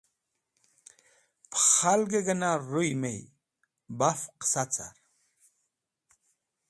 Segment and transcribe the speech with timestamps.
[1.49, 3.19] Pẽ khalgẽ gẽna rũy mey
[3.97, 4.93] baf qẽsa car.